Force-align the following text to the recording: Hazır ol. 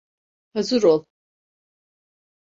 Hazır 0.53 0.83
ol. 0.83 1.05